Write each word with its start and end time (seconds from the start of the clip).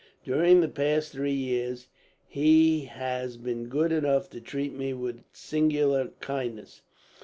During 0.25 0.61
the 0.61 0.67
past 0.67 1.11
three 1.11 1.29
years 1.31 1.85
he 2.27 2.85
has 2.85 3.37
been 3.37 3.67
good 3.69 3.91
enough 3.91 4.31
to 4.31 4.41
treat 4.41 4.73
me 4.73 4.93
with 4.93 5.21
singular 5.31 6.07
kindness. 6.19 6.81